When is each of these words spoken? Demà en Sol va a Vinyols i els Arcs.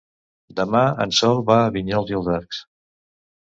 Demà 0.59 0.81
en 1.05 1.13
Sol 1.19 1.43
va 1.51 1.59
a 1.67 1.69
Vinyols 1.77 2.15
i 2.17 2.21
els 2.23 2.33
Arcs. 2.41 2.67